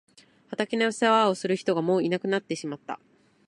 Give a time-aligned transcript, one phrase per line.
[0.49, 2.99] 畑の世話をする人がもういなくなってしまった。